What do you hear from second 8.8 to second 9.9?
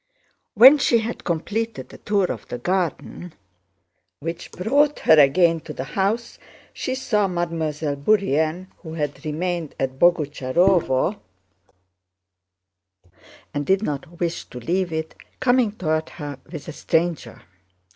had remained